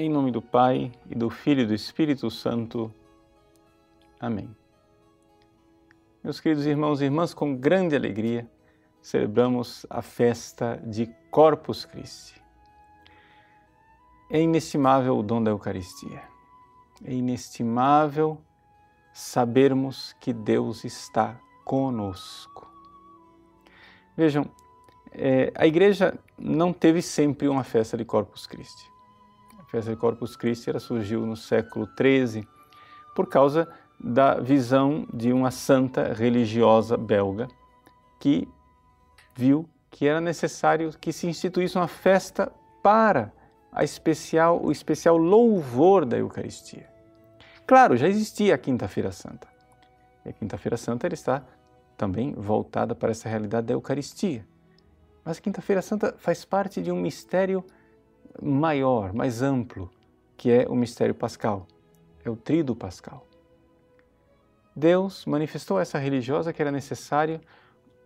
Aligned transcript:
Em 0.00 0.08
nome 0.08 0.30
do 0.30 0.40
Pai, 0.40 0.90
e 1.10 1.14
do 1.14 1.28
Filho 1.28 1.60
e 1.60 1.66
do 1.66 1.74
Espírito 1.74 2.30
Santo. 2.30 2.90
Amém. 4.18 4.48
Meus 6.24 6.40
queridos 6.40 6.64
irmãos 6.64 7.02
e 7.02 7.04
irmãs, 7.04 7.34
com 7.34 7.54
grande 7.54 7.94
alegria 7.94 8.50
celebramos 9.02 9.84
a 9.90 10.00
festa 10.00 10.82
de 10.86 11.06
Corpus 11.30 11.84
Christi. 11.84 12.42
É 14.30 14.40
inestimável 14.40 15.18
o 15.18 15.22
dom 15.22 15.42
da 15.42 15.50
Eucaristia. 15.50 16.22
É 17.04 17.12
inestimável 17.12 18.40
sabermos 19.12 20.16
que 20.18 20.32
Deus 20.32 20.82
está 20.82 21.38
conosco. 21.62 22.66
Vejam, 24.16 24.50
é, 25.12 25.52
a 25.54 25.66
igreja 25.66 26.18
não 26.38 26.72
teve 26.72 27.02
sempre 27.02 27.48
uma 27.48 27.64
festa 27.64 27.98
de 27.98 28.04
Corpus 28.06 28.46
Christi 28.46 28.90
festa 29.70 29.90
de 29.90 29.96
Corpus 29.96 30.36
Christi 30.36 30.68
ela 30.68 30.80
surgiu 30.80 31.24
no 31.24 31.36
século 31.36 31.88
XIII 31.96 32.46
por 33.14 33.28
causa 33.28 33.68
da 33.98 34.40
visão 34.40 35.06
de 35.12 35.32
uma 35.32 35.50
santa 35.50 36.12
religiosa 36.12 36.96
belga 36.96 37.46
que 38.18 38.48
viu 39.34 39.68
que 39.90 40.06
era 40.06 40.20
necessário 40.20 40.90
que 40.98 41.12
se 41.12 41.26
instituísse 41.26 41.76
uma 41.76 41.88
festa 41.88 42.52
para 42.82 43.32
a 43.72 43.84
especial, 43.84 44.60
o 44.62 44.72
especial 44.72 45.16
louvor 45.16 46.04
da 46.04 46.16
Eucaristia. 46.16 46.88
Claro, 47.66 47.96
já 47.96 48.08
existia 48.08 48.54
a 48.54 48.58
Quinta-feira 48.58 49.12
Santa. 49.12 49.48
E 50.24 50.30
a 50.30 50.32
Quinta-feira 50.32 50.76
Santa 50.76 51.06
está 51.12 51.42
também 51.96 52.32
voltada 52.32 52.94
para 52.94 53.10
essa 53.10 53.28
realidade 53.28 53.68
da 53.68 53.74
Eucaristia. 53.74 54.44
Mas 55.24 55.38
a 55.38 55.40
Quinta-feira 55.40 55.82
Santa 55.82 56.14
faz 56.18 56.44
parte 56.44 56.82
de 56.82 56.90
um 56.90 57.00
mistério 57.00 57.64
maior, 58.40 59.12
mais 59.12 59.42
amplo, 59.42 59.90
que 60.36 60.50
é 60.50 60.68
o 60.68 60.74
mistério 60.74 61.14
pascal, 61.14 61.66
é 62.24 62.30
o 62.30 62.36
trido 62.36 62.74
pascal. 62.74 63.26
Deus 64.74 65.26
manifestou 65.26 65.78
a 65.78 65.82
essa 65.82 65.98
religiosa 65.98 66.52
que 66.52 66.62
era 66.62 66.70
necessário 66.70 67.40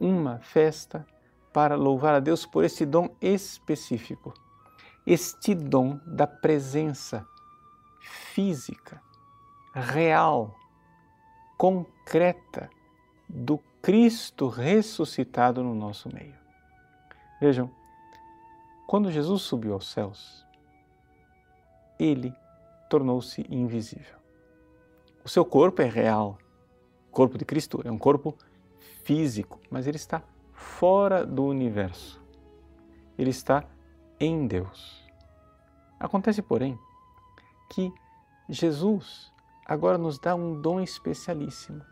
uma 0.00 0.38
festa 0.38 1.06
para 1.52 1.76
louvar 1.76 2.14
a 2.14 2.20
Deus 2.20 2.44
por 2.44 2.64
este 2.64 2.84
dom 2.84 3.08
específico, 3.20 4.34
este 5.06 5.54
dom 5.54 6.00
da 6.04 6.26
presença 6.26 7.26
física, 8.00 9.00
real, 9.72 10.54
concreta 11.56 12.68
do 13.28 13.58
Cristo 13.80 14.48
ressuscitado 14.48 15.62
no 15.62 15.74
nosso 15.74 16.08
meio. 16.12 16.34
Vejam, 17.40 17.70
quando 18.86 19.10
Jesus 19.10 19.42
subiu 19.42 19.74
aos 19.74 19.90
céus, 19.90 20.44
ele 21.98 22.34
tornou-se 22.88 23.44
invisível. 23.48 24.18
O 25.24 25.28
seu 25.28 25.44
corpo 25.44 25.80
é 25.82 25.88
real. 25.88 26.38
O 27.08 27.12
corpo 27.12 27.38
de 27.38 27.44
Cristo 27.44 27.80
é 27.84 27.90
um 27.90 27.98
corpo 27.98 28.36
físico, 29.04 29.60
mas 29.70 29.86
ele 29.86 29.96
está 29.96 30.22
fora 30.52 31.24
do 31.24 31.44
universo. 31.44 32.22
Ele 33.16 33.30
está 33.30 33.64
em 34.20 34.46
Deus. 34.46 35.02
Acontece, 35.98 36.42
porém, 36.42 36.78
que 37.70 37.92
Jesus 38.48 39.32
agora 39.64 39.96
nos 39.96 40.18
dá 40.18 40.34
um 40.34 40.60
dom 40.60 40.80
especialíssimo. 40.80 41.82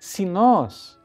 Se 0.00 0.24
nós 0.24 0.98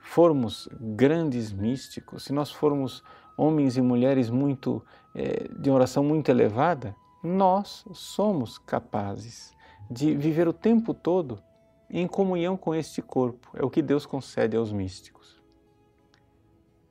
formos 0.00 0.68
grandes 0.80 1.52
místicos, 1.52 2.24
se 2.24 2.32
nós 2.32 2.50
formos 2.50 3.02
homens 3.36 3.76
e 3.76 3.82
mulheres 3.82 4.30
muito 4.30 4.82
é, 5.14 5.48
de 5.48 5.70
oração 5.70 6.02
muito 6.02 6.30
elevada, 6.30 6.94
nós 7.22 7.84
somos 7.92 8.58
capazes 8.58 9.54
de 9.90 10.16
viver 10.16 10.48
o 10.48 10.52
tempo 10.52 10.94
todo 10.94 11.42
em 11.88 12.06
comunhão 12.06 12.56
com 12.56 12.74
este 12.74 13.00
corpo. 13.00 13.50
É 13.54 13.64
o 13.64 13.70
que 13.70 13.82
Deus 13.82 14.06
concede 14.06 14.56
aos 14.56 14.72
místicos. 14.72 15.40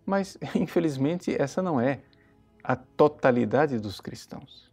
Mas, 0.05 0.37
infelizmente, 0.55 1.35
essa 1.39 1.61
não 1.61 1.79
é 1.79 2.01
a 2.63 2.75
totalidade 2.75 3.79
dos 3.79 3.99
cristãos. 3.99 4.71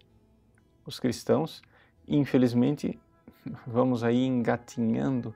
Os 0.85 0.99
cristãos, 0.99 1.63
infelizmente, 2.07 2.99
vamos 3.67 4.05
aí 4.05 4.25
engatinhando 4.25 5.35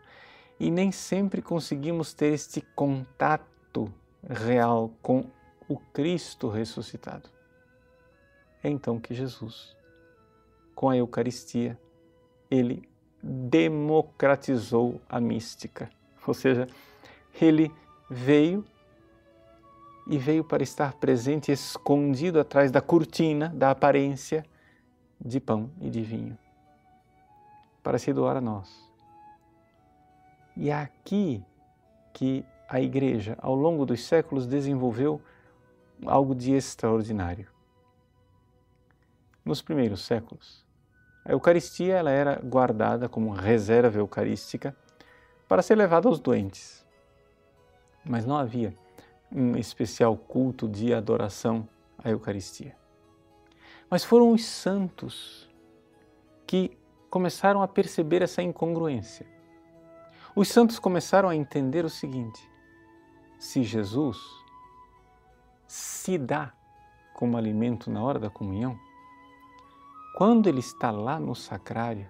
e 0.59 0.71
nem 0.71 0.91
sempre 0.91 1.43
conseguimos 1.43 2.15
ter 2.15 2.33
este 2.33 2.61
contato 2.75 3.93
real 4.29 4.91
com 5.03 5.25
o 5.69 5.77
Cristo 5.77 6.49
ressuscitado. 6.49 7.29
É 8.63 8.69
então 8.69 8.99
que 8.99 9.15
Jesus, 9.15 9.77
com 10.75 10.89
a 10.89 10.97
Eucaristia, 10.97 11.79
ele 12.51 12.89
democratizou 13.23 15.01
a 15.09 15.21
mística, 15.21 15.91
ou 16.27 16.35
seja, 16.35 16.69
ele 17.41 17.73
veio 18.09 18.65
e 20.07 20.19
veio 20.19 20.45
para 20.45 20.63
estar 20.63 20.93
presente, 20.95 21.51
escondido 21.51 22.39
atrás 22.39 22.71
da 22.71 22.81
cortina 22.81 23.49
da 23.49 23.71
aparência 23.73 24.45
de 25.21 25.41
pão 25.41 25.71
e 25.81 25.91
de 25.91 26.03
vinho, 26.03 26.39
para 27.83 27.99
se 27.99 28.13
doar 28.13 28.37
a 28.37 28.41
nós. 28.41 28.87
E 30.57 30.71
é 30.71 30.75
aqui 30.75 31.45
que 32.13 32.45
a 32.69 32.81
Igreja, 32.81 33.37
ao 33.41 33.55
longo 33.55 33.85
dos 33.85 34.05
séculos, 34.05 34.47
desenvolveu 34.47 35.21
algo 36.05 36.35
de 36.35 36.53
extraordinário. 36.53 37.49
Nos 39.45 39.63
primeiros 39.63 40.05
séculos, 40.05 40.65
a 41.25 41.33
Eucaristia 41.33 41.95
ela 41.95 42.11
era 42.11 42.41
guardada 42.43 43.09
como 43.09 43.31
reserva 43.31 43.99
eucarística 43.99 44.77
para 45.49 45.63
ser 45.63 45.77
levada 45.77 46.09
aos 46.09 46.19
doentes. 46.19 46.85
Mas 48.05 48.25
não 48.25 48.37
havia 48.37 48.77
um 49.31 49.57
especial 49.57 50.17
culto 50.17 50.69
de 50.69 50.93
adoração 50.93 51.69
à 51.99 52.11
Eucaristia. 52.11 52.77
Mas 53.89 54.05
foram 54.05 54.33
os 54.33 54.45
santos 54.45 55.49
que 56.47 56.77
começaram 57.11 57.63
a 57.63 57.69
perceber 57.69 58.23
essa 58.23 58.43
incongruência. 58.43 59.27
Os 60.35 60.49
santos 60.49 60.79
começaram 60.79 61.29
a 61.29 61.37
entender 61.37 61.85
o 61.85 61.91
seguinte: 61.91 62.49
se 63.39 63.63
Jesus 63.63 64.19
se 65.67 66.17
dá 66.19 66.53
como 67.15 67.37
alimento 67.37 67.91
na 67.91 68.03
hora 68.03 68.19
da 68.19 68.31
comunhão, 68.31 68.79
quando 70.17 70.49
ele 70.49 70.61
está 70.61 70.91
lá 70.91 71.19
no 71.19 71.35
sacrário, 71.35 72.09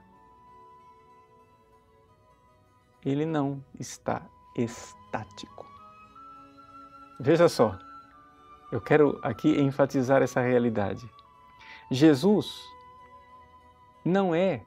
ele 3.05 3.25
não 3.25 3.65
está 3.78 4.22
estático. 4.56 5.66
Veja 7.19 7.49
só, 7.49 7.78
eu 8.71 8.81
quero 8.81 9.19
aqui 9.22 9.61
enfatizar 9.61 10.22
essa 10.22 10.41
realidade. 10.41 11.09
Jesus 11.91 12.61
não 14.05 14.34
é 14.34 14.62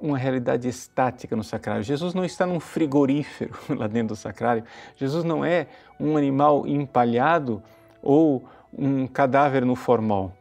uma 0.00 0.16
realidade 0.16 0.68
estática 0.68 1.34
no 1.34 1.42
sacrário. 1.42 1.82
Jesus 1.82 2.14
não 2.14 2.24
está 2.24 2.46
num 2.46 2.60
frigorífero 2.60 3.52
lá 3.70 3.86
dentro 3.86 4.14
do 4.14 4.16
sacrário. 4.16 4.64
Jesus 4.96 5.24
não 5.24 5.44
é 5.44 5.68
um 5.98 6.16
animal 6.16 6.66
empalhado 6.66 7.62
ou 8.08 8.48
um 8.72 9.06
cadáver 9.06 9.66
no 9.66 9.76
formol. 9.76 10.32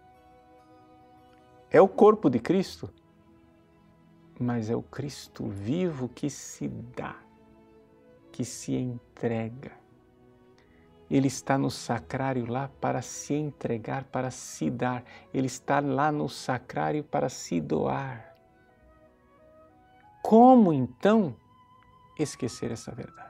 É 1.70 1.82
o 1.82 1.88
corpo 1.90 2.30
de 2.30 2.40
Cristo, 2.40 2.90
mas 4.40 4.70
é 4.70 4.76
o 4.76 4.82
Cristo 4.82 5.46
vivo 5.46 6.08
que 6.08 6.30
se 6.30 6.70
dá, 6.70 7.18
que 8.32 8.46
se 8.46 8.74
entrega. 8.74 9.74
Ele 11.12 11.28
está 11.28 11.58
no 11.58 11.70
sacrário 11.70 12.50
lá 12.50 12.70
para 12.80 13.02
se 13.02 13.34
entregar, 13.34 14.06
para 14.06 14.32
se 14.32 14.70
dar. 14.70 15.04
Ele 15.34 15.48
está 15.48 15.82
lá 15.82 16.10
no 16.10 16.30
sacrário 16.30 17.04
para 17.04 17.28
se 17.28 17.60
doar. 17.60 18.34
Como 20.24 20.72
então 20.72 21.36
esquecer 22.18 22.72
essa 22.72 22.94
verdade? 22.94 23.28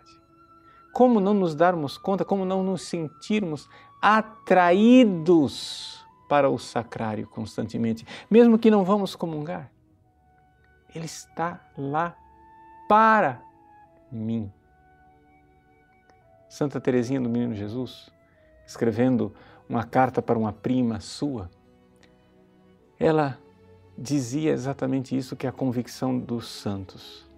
Como 0.93 1.19
não 1.19 1.35
nos 1.35 1.53
darmos 1.53 1.95
conta, 1.95 2.25
como 2.25 2.43
não 2.43 2.63
nos 2.63 2.81
sentirmos 2.81 3.69
atraídos 4.01 6.05
para 6.27 6.49
o 6.49 6.57
sacrário 6.57 7.27
constantemente, 7.27 8.05
mesmo 8.29 8.59
que 8.59 8.69
não 8.69 8.83
vamos 8.83 9.15
comungar. 9.15 9.71
Ele 10.93 11.05
está 11.05 11.61
lá 11.77 12.15
para 12.87 13.41
mim. 14.11 14.51
Santa 16.49 16.79
Teresinha 16.79 17.19
do 17.19 17.29
Menino 17.29 17.53
Jesus, 17.53 18.09
escrevendo 18.65 19.33
uma 19.69 19.83
carta 19.83 20.21
para 20.21 20.39
uma 20.39 20.53
prima 20.53 20.99
sua, 20.99 21.49
ela 22.99 23.37
dizia 23.97 24.51
exatamente 24.51 25.15
isso 25.15 25.35
que 25.35 25.45
é 25.45 25.49
a 25.49 25.53
convicção 25.53 26.17
dos 26.17 26.47
santos. 26.47 27.29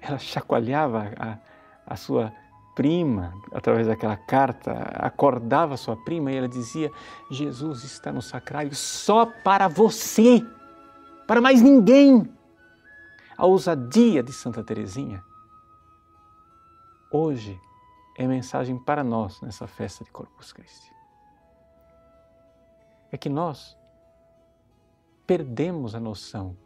Ela 0.00 0.18
chacoalhava 0.18 1.12
a, 1.18 1.38
a 1.86 1.96
sua 1.96 2.32
prima, 2.76 3.34
através 3.50 3.88
daquela 3.88 4.16
carta, 4.16 4.72
acordava 4.94 5.76
sua 5.76 5.96
prima 5.96 6.30
e 6.30 6.36
ela 6.36 6.48
dizia: 6.48 6.92
Jesus 7.28 7.82
está 7.82 8.12
no 8.12 8.22
sacrário 8.22 8.74
só 8.76 9.26
para 9.26 9.66
você, 9.66 10.40
para 11.26 11.40
mais 11.40 11.60
ninguém. 11.60 12.32
A 13.36 13.44
ousadia 13.44 14.22
de 14.22 14.32
Santa 14.32 14.62
Teresinha 14.62 15.22
hoje 17.10 17.60
é 18.16 18.26
mensagem 18.26 18.78
para 18.78 19.02
nós 19.02 19.40
nessa 19.40 19.66
festa 19.66 20.04
de 20.04 20.10
Corpus 20.10 20.52
Christi. 20.52 20.92
É 23.10 23.16
que 23.16 23.28
nós 23.28 23.76
perdemos 25.26 25.94
a 25.94 26.00
noção. 26.00 26.56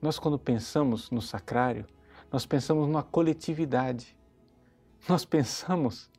Nós, 0.00 0.18
quando 0.18 0.38
pensamos 0.38 1.10
no 1.10 1.22
sacrário, 1.22 1.86
nós 2.30 2.44
pensamos 2.46 2.86
numa 2.86 3.02
coletividade. 3.02 4.16
Nós 5.08 5.24
pensamos 5.24 6.10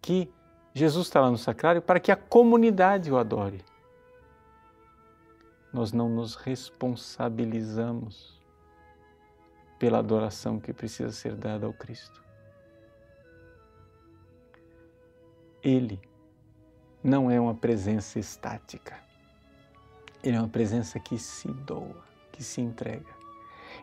que 0.00 0.32
Jesus 0.74 1.06
está 1.06 1.20
lá 1.20 1.30
no 1.30 1.36
sacrário 1.36 1.82
para 1.82 2.00
que 2.00 2.10
a 2.10 2.16
comunidade 2.16 3.12
o 3.12 3.18
adore. 3.18 3.62
Nós 5.72 5.92
não 5.92 6.08
nos 6.08 6.34
responsabilizamos 6.34 8.40
pela 9.78 9.98
adoração 9.98 10.58
que 10.58 10.72
precisa 10.72 11.12
ser 11.12 11.34
dada 11.34 11.66
ao 11.66 11.74
Cristo. 11.74 12.22
Ele 15.62 16.00
não 17.02 17.30
é 17.30 17.38
uma 17.38 17.54
presença 17.54 18.18
estática. 18.18 18.96
Ele 20.22 20.36
é 20.36 20.40
uma 20.40 20.48
presença 20.48 20.98
que 20.98 21.18
se 21.18 21.48
doa, 21.48 22.02
que 22.30 22.42
se 22.42 22.60
entrega. 22.60 23.10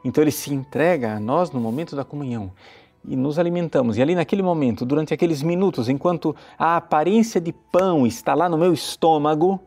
Então 0.04 0.24
ele 0.24 0.31
se 0.31 0.54
entrega 0.54 1.16
a 1.16 1.19
nós 1.19 1.51
no 1.51 1.60
momento 1.60 1.96
da 1.96 2.06
comunhão 2.06 2.54
e 3.06 3.16
nos 3.16 3.40
alimentamos. 3.40 3.98
E 3.98 4.01
ali 4.01 4.16
naquele 4.16 4.42
momento, 4.42 4.86
durante 4.86 5.13
aqueles 5.13 5.42
minutos, 5.42 5.90
enquanto 5.90 6.36
a 6.57 6.75
aparência 6.75 7.40
de 7.40 7.54
pão 7.54 8.06
está 8.06 8.34
lá 8.34 8.50
no 8.50 8.57
meu 8.57 8.74
estômago, 8.74 9.60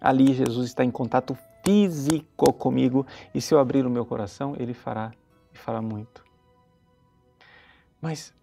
ali 0.00 0.34
Jesus 0.34 0.68
está 0.68 0.84
em 0.84 0.90
contato 0.90 1.36
físico 1.64 2.52
comigo 2.52 3.06
e 3.34 3.40
se 3.40 3.54
eu 3.54 3.58
abrir 3.58 3.86
o 3.86 3.90
meu 3.90 4.04
coração, 4.04 4.54
ele 4.58 4.74
fará 4.74 5.12
e 5.54 5.58
fará 5.58 5.80
muito. 5.80 6.24
Mas 8.00 8.34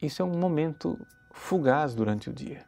isso 0.00 0.22
é 0.22 0.24
um 0.24 0.38
momento 0.38 0.98
fugaz 1.32 1.94
durante 1.94 2.30
o 2.30 2.32
dia. 2.32 2.64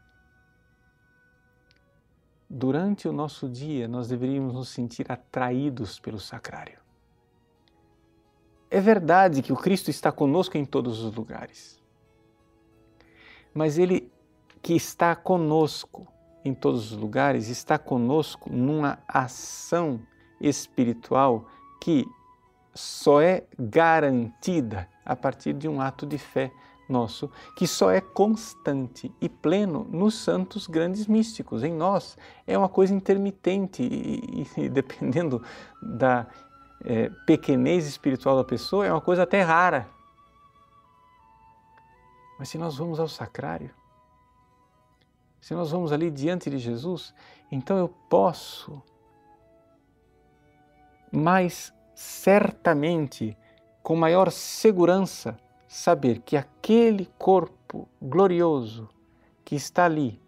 Durante 2.49 3.09
o 3.09 3.13
nosso 3.13 3.49
dia, 3.49 3.89
nós 3.89 4.09
deveríamos 4.09 4.55
nos 4.55 4.69
sentir 4.69 5.11
atraídos 5.11 5.99
pelo 5.99 6.19
sacrário. 6.19 6.86
É 8.71 8.81
verdade 8.81 9.43
que 9.43 9.53
o 9.53 9.57
Cristo 9.57 9.91
está 9.91 10.11
conosco 10.11 10.57
em 10.59 10.65
todos 10.65 11.03
os 11.03 11.15
lugares. 11.15 11.83
Mas 13.55 13.79
Ele 13.79 14.11
que 14.63 14.75
está 14.75 15.15
conosco 15.15 16.07
em 16.45 16.55
todos 16.55 16.93
os 16.93 16.99
lugares, 16.99 17.49
está 17.49 17.79
conosco 17.79 18.51
numa 18.53 18.99
ação 19.09 20.01
espiritual 20.41 21.47
que 21.81 22.05
só 22.75 23.21
é 23.21 23.45
garantida 23.59 24.89
a 25.05 25.17
partir 25.17 25.55
de 25.55 25.69
um 25.69 25.81
ato 25.81 26.07
de 26.07 26.19
fé 26.19 26.53
nosso, 26.89 27.31
que 27.57 27.67
só 27.67 27.91
é 27.91 28.01
constante 28.01 29.13
e 29.21 29.29
pleno 29.29 29.85
nos 29.91 30.15
santos 30.15 30.67
grandes 30.67 31.07
místicos. 31.07 31.65
Em 31.65 31.73
nós 31.73 32.17
é 32.47 32.57
uma 32.57 32.69
coisa 32.69 32.95
intermitente 32.95 33.83
e, 33.83 34.47
e, 34.57 34.69
dependendo 34.69 35.43
da 35.83 36.27
é, 36.85 37.11
pequenez 37.27 37.87
espiritual 37.87 38.37
da 38.37 38.45
pessoa, 38.45 38.87
é 38.87 38.93
uma 38.93 39.01
coisa 39.01 39.23
até 39.23 39.43
rara. 39.43 39.89
Mas 42.39 42.49
se 42.49 42.59
nós 42.59 42.77
vamos 42.77 43.01
ao 43.01 43.09
sacrário, 43.09 43.71
se 45.41 45.55
nós 45.55 45.71
vamos 45.71 45.93
ali 45.93 46.11
diante 46.11 46.51
de 46.51 46.59
Jesus, 46.59 47.15
então 47.51 47.79
eu 47.79 47.89
posso 47.89 48.83
mais 51.11 51.73
certamente, 51.95 53.37
com 53.83 53.97
maior 53.97 54.31
segurança, 54.31 55.39
saber 55.67 56.21
que 56.21 56.37
aquele 56.37 57.07
corpo 57.19 57.89
glorioso 58.03 58.89
que 59.45 59.55
está 59.55 59.85
ali, 59.85 60.21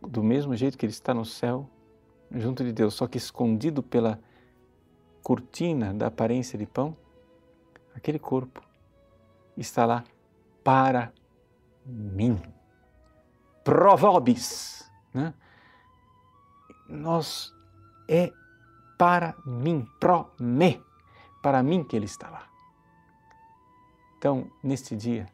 do 0.00 0.22
mesmo 0.22 0.56
jeito 0.56 0.76
que 0.76 0.84
ele 0.84 0.92
está 0.92 1.14
no 1.14 1.24
céu, 1.24 1.68
junto 2.30 2.64
de 2.64 2.72
Deus, 2.72 2.94
só 2.94 3.06
que 3.06 3.18
escondido 3.18 3.82
pela 3.82 4.18
cortina 5.22 5.94
da 5.94 6.08
aparência 6.08 6.58
de 6.58 6.66
pão, 6.66 6.96
aquele 7.94 8.18
corpo 8.18 8.62
está 9.56 9.84
lá 9.84 10.04
para 10.64 11.12
mim 11.84 12.40
pro 13.64 13.96
vobis. 13.96 14.90
Né? 15.14 15.32
Nós 16.88 17.54
é 18.08 18.32
para 18.98 19.34
mim, 19.46 19.86
pro 19.98 20.30
me, 20.38 20.80
para 21.42 21.62
mim 21.62 21.82
que 21.82 21.96
ele 21.96 22.06
está 22.06 22.28
lá. 22.28 22.48
Então, 24.18 24.50
neste 24.62 24.94
dia 24.94 25.26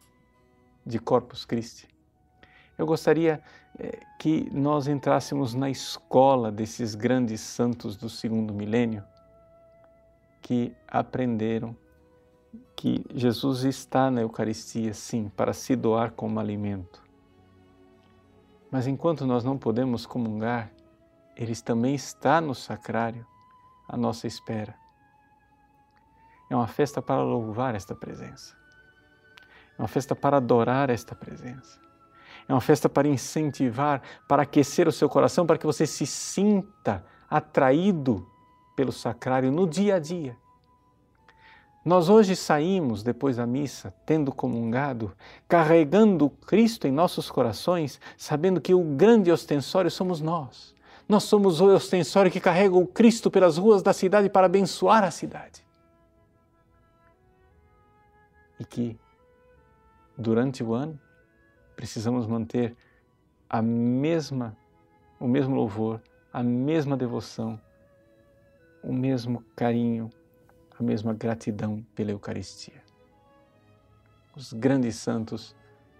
de 0.86 0.98
Corpus 0.98 1.44
Christi, 1.44 1.86
eu 2.78 2.86
gostaria 2.86 3.42
eh, 3.78 4.00
que 4.18 4.48
nós 4.50 4.86
entrássemos 4.86 5.52
na 5.52 5.68
escola 5.68 6.50
desses 6.50 6.94
grandes 6.94 7.40
santos 7.40 7.96
do 7.96 8.08
segundo 8.08 8.54
milênio 8.54 9.04
que 10.48 10.74
aprenderam 10.86 11.76
que 12.74 13.04
Jesus 13.14 13.64
está 13.64 14.10
na 14.10 14.22
Eucaristia, 14.22 14.94
sim, 14.94 15.30
para 15.36 15.52
se 15.52 15.76
doar 15.76 16.12
como 16.12 16.40
alimento 16.40 17.08
mas 18.70 18.86
enquanto 18.86 19.26
nós 19.26 19.44
não 19.44 19.56
podemos 19.56 20.04
comungar, 20.04 20.70
Ele 21.36 21.54
também 21.56 21.94
está 21.94 22.40
no 22.40 22.54
sacrário 22.54 23.26
à 23.88 23.96
nossa 23.96 24.26
espera. 24.26 24.74
É 26.50 26.56
uma 26.56 26.66
festa 26.66 27.00
para 27.00 27.22
louvar 27.22 27.74
esta 27.74 27.94
presença. 27.94 28.56
É 29.78 29.82
uma 29.82 29.88
festa 29.88 30.14
para 30.14 30.38
adorar 30.38 30.90
esta 30.90 31.14
presença. 31.14 31.80
É 32.46 32.52
uma 32.52 32.60
festa 32.60 32.88
para 32.88 33.08
incentivar, 33.08 34.02
para 34.26 34.42
aquecer 34.42 34.88
o 34.88 34.92
seu 34.92 35.08
coração, 35.08 35.46
para 35.46 35.58
que 35.58 35.66
você 35.66 35.86
se 35.86 36.06
sinta 36.06 37.04
atraído 37.28 38.26
pelo 38.78 38.92
sacrário 38.92 39.50
no 39.50 39.66
dia 39.66 39.96
a 39.96 39.98
dia 39.98 40.36
nós 41.88 42.10
hoje 42.10 42.36
saímos 42.36 43.02
depois 43.02 43.38
da 43.38 43.46
missa, 43.46 43.94
tendo 44.04 44.30
comungado, 44.30 45.10
carregando 45.48 46.28
Cristo 46.28 46.86
em 46.86 46.92
nossos 46.92 47.30
corações, 47.30 47.98
sabendo 48.14 48.60
que 48.60 48.74
o 48.74 48.84
grande 48.84 49.32
ostensório 49.32 49.90
somos 49.90 50.20
nós. 50.20 50.74
Nós 51.08 51.22
somos 51.22 51.62
o 51.62 51.66
ostensório 51.68 52.30
que 52.30 52.40
carrega 52.40 52.76
o 52.76 52.86
Cristo 52.86 53.30
pelas 53.30 53.56
ruas 53.56 53.82
da 53.82 53.94
cidade 53.94 54.28
para 54.28 54.44
abençoar 54.44 55.02
a 55.02 55.10
cidade. 55.10 55.66
E 58.60 58.66
que, 58.66 58.98
durante 60.14 60.62
o 60.62 60.74
ano, 60.74 61.00
precisamos 61.74 62.26
manter 62.26 62.76
a 63.48 63.62
mesma, 63.62 64.54
o 65.18 65.26
mesmo 65.26 65.54
louvor, 65.56 66.02
a 66.30 66.42
mesma 66.42 66.98
devoção, 66.98 67.58
o 68.82 68.92
mesmo 68.92 69.42
carinho, 69.56 70.10
a 70.78 70.82
mesma 70.82 71.12
gratidão 71.12 71.84
pela 71.94 72.10
Eucaristia. 72.10 72.82
Os 74.36 74.52
grandes 74.52 74.96
santos 74.96 75.54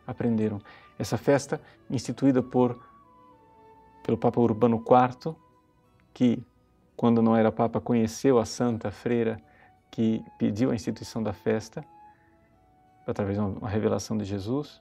aprenderam. 0.07 0.61
Essa 0.99 1.17
festa, 1.17 1.61
instituída 1.91 2.43
por, 2.43 2.81
pelo 4.03 4.17
Papa 4.17 4.41
Urbano 4.41 4.83
IV, 4.83 5.35
que, 6.15 6.43
quando 6.97 7.21
não 7.21 7.37
era 7.37 7.53
Papa, 7.53 7.81
conheceu 7.81 8.39
a 8.39 8.45
santa 8.45 8.91
freira 8.91 9.41
que 9.91 10.25
pediu 10.39 10.71
a 10.71 10.75
instituição 10.75 11.23
da 11.23 11.33
festa, 11.33 11.85
através 13.07 13.39
de 13.39 13.43
uma 13.43 13.69
revelação 13.69 14.17
de 14.17 14.25
Jesus, 14.25 14.81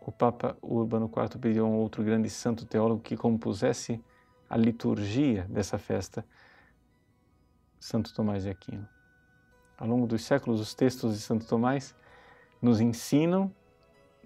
o 0.00 0.12
Papa 0.12 0.56
Urbano 0.62 1.06
IV 1.06 1.38
pediu 1.38 1.64
a 1.64 1.68
um 1.68 1.76
outro 1.76 2.04
grande 2.04 2.28
santo 2.28 2.64
teólogo 2.66 3.00
que 3.00 3.16
compusesse 3.16 4.02
a 4.48 4.56
liturgia 4.56 5.46
dessa 5.48 5.78
festa, 5.78 6.24
Santo 7.84 8.14
Tomás 8.14 8.44
de 8.44 8.48
Aquino 8.48 8.88
ao 9.76 9.86
longo 9.86 10.06
dos 10.06 10.24
séculos, 10.24 10.60
os 10.60 10.74
textos 10.74 11.14
de 11.14 11.20
Santo 11.20 11.46
Tomás 11.46 11.94
nos 12.60 12.80
ensinam, 12.80 13.52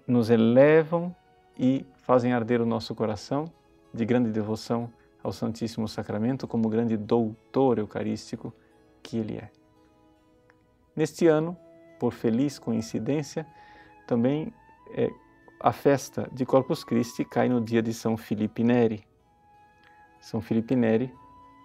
nos 0.07 0.29
elevam 0.29 1.15
e 1.57 1.85
fazem 1.97 2.33
arder 2.33 2.61
o 2.61 2.65
nosso 2.65 2.95
coração 2.95 3.51
de 3.93 4.05
grande 4.05 4.29
devoção 4.29 4.91
ao 5.21 5.33
Santíssimo 5.33 5.87
Sacramento 5.87 6.47
como 6.47 6.69
grande 6.69 6.95
doutor 6.95 7.79
eucarístico 7.79 8.53
que 9.03 9.17
ele 9.17 9.37
é. 9.37 9.51
Neste 10.95 11.27
ano, 11.27 11.57
por 11.99 12.13
feliz 12.13 12.57
coincidência, 12.57 13.45
também 14.07 14.53
é, 14.91 15.09
a 15.59 15.73
festa 15.73 16.29
de 16.31 16.45
Corpus 16.45 16.83
Christi 16.83 17.25
cai 17.25 17.49
no 17.49 17.59
dia 17.59 17.81
de 17.81 17.93
São 17.93 18.15
Filipe 18.15 18.63
Neri. 18.63 19.05
São 20.21 20.39
Filipe 20.39 20.75
Neri 20.75 21.13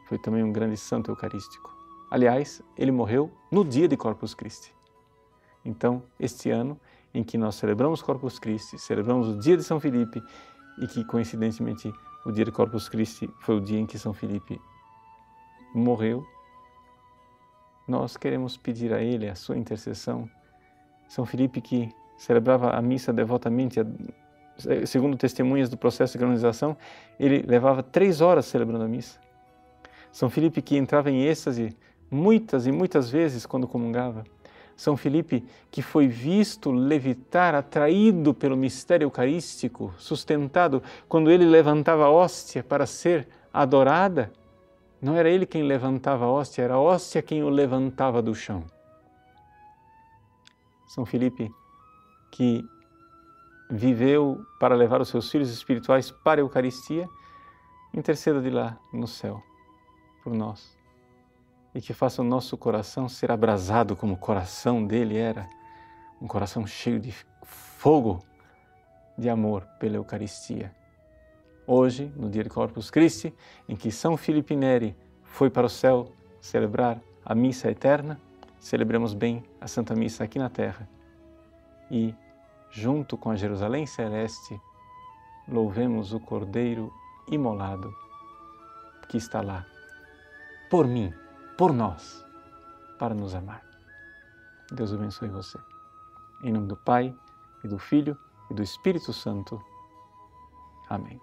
foi 0.08 0.18
também 0.18 0.42
um 0.42 0.52
grande 0.52 0.76
santo 0.76 1.10
eucarístico. 1.10 1.83
Aliás, 2.10 2.62
ele 2.76 2.92
morreu 2.92 3.30
no 3.50 3.64
dia 3.64 3.88
de 3.88 3.96
Corpus 3.96 4.34
Christi. 4.34 4.74
então, 5.64 6.02
este 6.18 6.50
ano 6.50 6.78
em 7.12 7.22
que 7.22 7.38
nós 7.38 7.54
celebramos 7.54 8.02
Corpus 8.02 8.38
Christi, 8.38 8.78
celebramos 8.78 9.28
o 9.28 9.38
dia 9.38 9.56
de 9.56 9.62
São 9.62 9.78
Felipe 9.78 10.22
e 10.80 10.86
que, 10.86 11.04
coincidentemente, 11.04 11.92
o 12.26 12.32
dia 12.32 12.44
de 12.44 12.50
Corpus 12.50 12.88
Christi 12.88 13.30
foi 13.40 13.56
o 13.56 13.60
dia 13.60 13.78
em 13.78 13.86
que 13.86 13.98
São 13.98 14.12
Felipe 14.12 14.60
morreu, 15.74 16.26
nós 17.86 18.16
queremos 18.16 18.56
pedir 18.56 18.92
a 18.94 19.02
Ele 19.02 19.28
a 19.28 19.34
sua 19.34 19.58
intercessão. 19.58 20.28
São 21.08 21.26
Felipe, 21.26 21.60
que 21.60 21.90
celebrava 22.16 22.70
a 22.70 22.80
missa 22.80 23.12
devotamente, 23.12 23.78
segundo 24.86 25.16
testemunhas 25.16 25.68
do 25.68 25.76
processo 25.76 26.14
de 26.14 26.18
canonização, 26.18 26.76
ele 27.20 27.42
levava 27.46 27.82
três 27.82 28.20
horas 28.20 28.46
celebrando 28.46 28.84
a 28.84 28.88
missa. 28.88 29.20
São 30.10 30.30
Felipe, 30.30 30.62
que 30.62 30.76
entrava 30.76 31.10
em 31.10 31.24
êxtase 31.24 31.76
muitas 32.14 32.66
e 32.66 32.72
muitas 32.72 33.10
vezes 33.10 33.44
quando 33.44 33.66
comungava. 33.66 34.24
São 34.76 34.96
Felipe, 34.96 35.44
que 35.70 35.82
foi 35.82 36.06
visto 36.08 36.70
levitar, 36.70 37.54
atraído 37.54 38.32
pelo 38.34 38.56
mistério 38.56 39.04
eucarístico, 39.04 39.94
sustentado 39.98 40.82
quando 41.08 41.30
ele 41.30 41.44
levantava 41.44 42.04
a 42.04 42.10
hóstia 42.10 42.62
para 42.62 42.86
ser 42.86 43.28
adorada. 43.52 44.32
Não 45.00 45.14
era 45.14 45.28
ele 45.28 45.46
quem 45.46 45.62
levantava 45.62 46.24
a 46.24 46.30
hóstia, 46.30 46.62
era 46.62 46.74
a 46.74 46.80
hóstia 46.80 47.22
quem 47.22 47.42
o 47.42 47.48
levantava 47.48 48.20
do 48.20 48.34
chão. 48.34 48.64
São 50.88 51.04
Felipe, 51.04 51.52
que 52.32 52.64
viveu 53.70 54.44
para 54.58 54.74
levar 54.74 55.00
os 55.00 55.08
seus 55.08 55.30
filhos 55.30 55.50
espirituais 55.50 56.10
para 56.10 56.40
a 56.40 56.42
Eucaristia, 56.42 57.08
interceda 57.92 58.40
de 58.40 58.50
lá 58.50 58.76
no 58.92 59.06
céu 59.06 59.42
por 60.22 60.32
nós 60.32 60.73
e 61.74 61.80
que 61.80 61.92
faça 61.92 62.22
o 62.22 62.24
nosso 62.24 62.56
coração 62.56 63.08
ser 63.08 63.32
abrasado 63.32 63.96
como 63.96 64.14
o 64.14 64.18
coração 64.18 64.86
dele 64.86 65.16
era, 65.16 65.48
um 66.22 66.26
coração 66.26 66.66
cheio 66.66 67.00
de 67.00 67.12
fogo 67.42 68.24
de 69.18 69.28
amor 69.28 69.66
pela 69.78 69.96
Eucaristia. 69.96 70.72
Hoje, 71.66 72.12
no 72.16 72.28
dia 72.30 72.44
de 72.44 72.50
Corpus 72.50 72.90
Christi, 72.90 73.34
em 73.68 73.74
que 73.74 73.90
São 73.90 74.16
Filipe 74.16 74.54
Neri 74.54 74.96
foi 75.22 75.50
para 75.50 75.66
o 75.66 75.70
céu 75.70 76.12
celebrar 76.40 77.00
a 77.24 77.34
missa 77.34 77.70
eterna, 77.70 78.20
celebremos 78.60 79.14
bem 79.14 79.42
a 79.60 79.66
Santa 79.66 79.94
Missa 79.94 80.24
aqui 80.24 80.38
na 80.38 80.48
terra 80.48 80.88
e, 81.90 82.14
junto 82.70 83.16
com 83.16 83.30
a 83.30 83.36
Jerusalém 83.36 83.86
celeste, 83.86 84.60
louvemos 85.48 86.12
o 86.12 86.20
Cordeiro 86.20 86.92
imolado 87.30 87.92
que 89.08 89.16
está 89.16 89.40
lá 89.40 89.66
por 90.70 90.86
mim 90.86 91.12
por 91.56 91.72
nós, 91.72 92.24
para 92.98 93.14
nos 93.14 93.34
amar. 93.34 93.62
Deus 94.72 94.92
abençoe 94.92 95.28
você. 95.28 95.58
Em 96.42 96.52
nome 96.52 96.66
do 96.66 96.76
Pai, 96.76 97.14
e 97.62 97.68
do 97.68 97.78
Filho, 97.78 98.16
e 98.50 98.54
do 98.54 98.62
Espírito 98.62 99.12
Santo. 99.12 99.60
Amém. 100.88 101.20